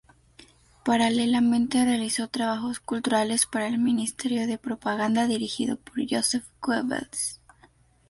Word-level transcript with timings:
Paralelamente 0.83 1.85
realizó 1.85 2.27
trabajos 2.27 2.79
culturales 2.79 3.45
para 3.45 3.67
el 3.67 3.77
Ministerio 3.77 4.47
de 4.47 4.57
Propaganda 4.57 5.27
dirigido 5.27 5.75
por 5.77 5.97
Joseph 6.09 6.47
Goebbels. 6.59 7.39